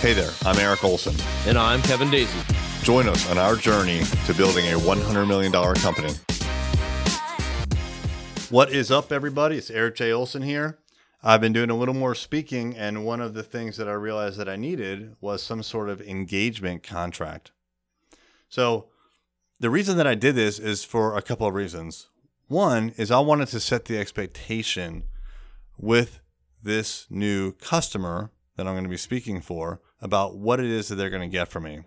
[0.00, 1.16] Hey there, I'm Eric Olson.
[1.44, 2.84] And I'm Kevin Daisey.
[2.84, 6.12] Join us on our journey to building a $100 million company.
[8.48, 9.56] What is up, everybody?
[9.56, 10.12] It's Eric J.
[10.12, 10.78] Olson here.
[11.20, 14.38] I've been doing a little more speaking, and one of the things that I realized
[14.38, 17.50] that I needed was some sort of engagement contract.
[18.48, 18.86] So,
[19.58, 22.08] the reason that I did this is for a couple of reasons.
[22.46, 25.02] One is I wanted to set the expectation
[25.76, 26.20] with
[26.62, 30.96] this new customer that I'm going to be speaking for about what it is that
[30.96, 31.80] they're going to get from me.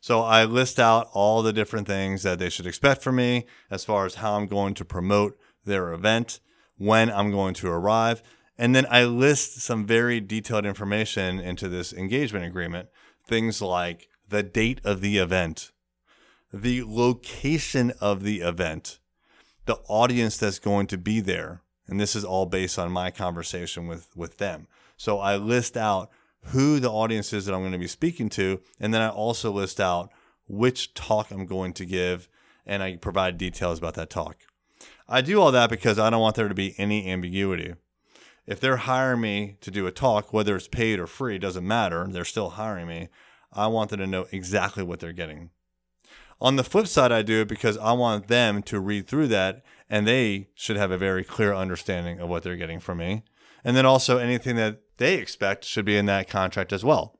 [0.00, 3.84] So I list out all the different things that they should expect from me as
[3.84, 6.40] far as how I'm going to promote their event,
[6.76, 8.22] when I'm going to arrive,
[8.58, 12.88] and then I list some very detailed information into this engagement agreement.
[13.26, 15.72] Things like the date of the event,
[16.52, 18.98] the location of the event,
[19.66, 21.62] the audience that's going to be there.
[21.86, 24.68] And this is all based on my conversation with, with them.
[24.96, 26.10] So I list out
[26.46, 28.60] who the audience is that I'm going to be speaking to.
[28.78, 30.10] And then I also list out
[30.46, 32.28] which talk I'm going to give
[32.66, 34.36] and I provide details about that talk.
[35.08, 37.74] I do all that because I don't want there to be any ambiguity.
[38.46, 42.06] If they're hiring me to do a talk, whether it's paid or free, doesn't matter.
[42.08, 43.08] They're still hiring me.
[43.52, 45.50] I want them to know exactly what they're getting.
[46.40, 49.64] On the flip side, I do it because I want them to read through that
[49.88, 53.22] and they should have a very clear understanding of what they're getting from me.
[53.62, 57.18] And then also anything that they expect should be in that contract as well.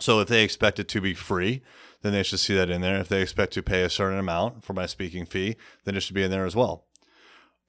[0.00, 1.62] So if they expect it to be free,
[2.02, 2.98] then they should see that in there.
[2.98, 6.14] If they expect to pay a certain amount for my speaking fee, then it should
[6.14, 6.86] be in there as well.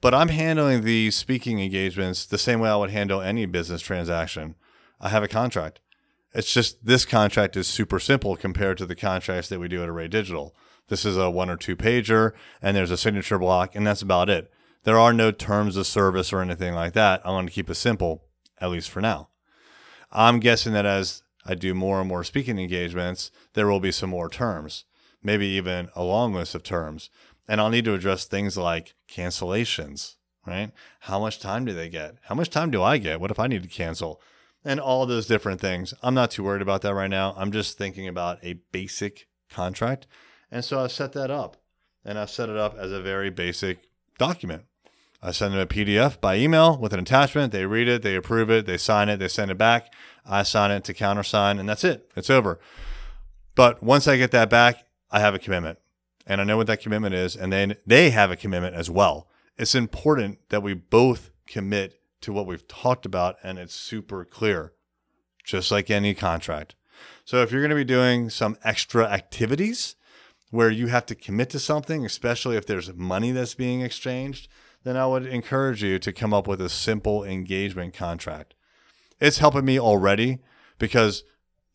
[0.00, 4.56] But I'm handling the speaking engagements the same way I would handle any business transaction.
[5.00, 5.80] I have a contract.
[6.34, 9.88] It's just this contract is super simple compared to the contracts that we do at
[9.88, 10.54] Array Digital.
[10.88, 14.28] This is a one or two pager, and there's a signature block, and that's about
[14.28, 14.52] it.
[14.84, 17.22] There are no terms of service or anything like that.
[17.24, 18.24] I want to keep it simple,
[18.60, 19.30] at least for now.
[20.16, 24.08] I'm guessing that as I do more and more speaking engagements, there will be some
[24.08, 24.86] more terms,
[25.22, 27.10] maybe even a long list of terms.
[27.46, 30.14] And I'll need to address things like cancellations,
[30.46, 30.72] right?
[31.00, 32.16] How much time do they get?
[32.22, 33.20] How much time do I get?
[33.20, 34.22] What if I need to cancel?
[34.64, 35.92] And all those different things.
[36.02, 37.34] I'm not too worried about that right now.
[37.36, 40.06] I'm just thinking about a basic contract.
[40.50, 41.58] And so I've set that up
[42.06, 43.80] and I've set it up as a very basic
[44.18, 44.64] document.
[45.22, 47.52] I send them a PDF by email with an attachment.
[47.52, 49.92] They read it, they approve it, they sign it, they send it back.
[50.24, 52.10] I sign it to countersign, and that's it.
[52.16, 52.60] It's over.
[53.54, 55.78] But once I get that back, I have a commitment
[56.26, 59.28] and I know what that commitment is, and then they have a commitment as well.
[59.56, 64.72] It's important that we both commit to what we've talked about, and it's super clear,
[65.44, 66.74] just like any contract.
[67.24, 69.94] So if you're going to be doing some extra activities
[70.50, 74.48] where you have to commit to something, especially if there's money that's being exchanged,
[74.86, 78.54] then I would encourage you to come up with a simple engagement contract.
[79.20, 80.38] It's helping me already
[80.78, 81.24] because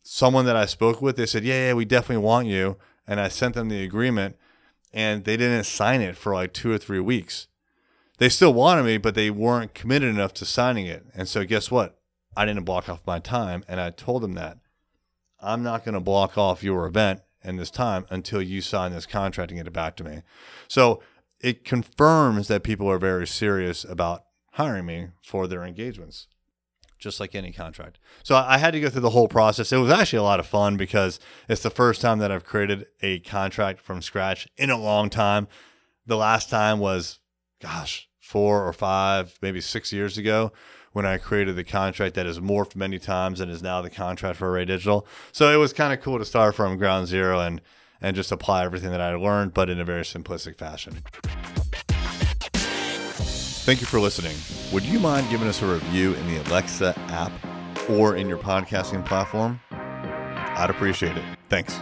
[0.02, 2.78] someone that I spoke with, they said, Yeah, yeah, we definitely want you.
[3.06, 4.36] And I sent them the agreement
[4.94, 7.48] and they didn't sign it for like two or three weeks.
[8.16, 11.04] They still wanted me, but they weren't committed enough to signing it.
[11.14, 11.98] And so, guess what?
[12.34, 13.62] I didn't block off my time.
[13.68, 14.58] And I told them that
[15.38, 19.04] I'm not going to block off your event and this time until you sign this
[19.04, 20.22] contract and get it back to me.
[20.68, 21.02] So,
[21.42, 26.28] it confirms that people are very serious about hiring me for their engagements
[27.02, 27.98] just like any contract.
[28.22, 29.72] So I had to go through the whole process.
[29.72, 32.86] It was actually a lot of fun because it's the first time that I've created
[33.02, 35.48] a contract from scratch in a long time.
[36.06, 37.18] The last time was,
[37.60, 40.52] gosh, four or five, maybe six years ago
[40.92, 44.38] when I created the contract that has morphed many times and is now the contract
[44.38, 45.06] for Array Digital.
[45.32, 47.60] So it was kind of cool to start from ground zero and
[48.02, 51.02] and just apply everything that I learned, but in a very simplistic fashion.
[53.64, 54.36] Thank you for listening.
[54.72, 57.32] Would you mind giving us a review in the Alexa app
[57.88, 59.60] or in your podcasting platform?
[59.70, 61.24] I'd appreciate it.
[61.48, 61.78] Thanks.